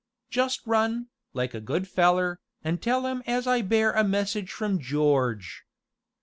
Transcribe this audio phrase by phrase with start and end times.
[0.31, 4.79] 'Just run, like a good feller, an' tell 'im as I bear a message from
[4.79, 5.63] George!'